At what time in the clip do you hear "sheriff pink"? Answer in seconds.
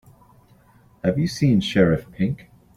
1.61-2.49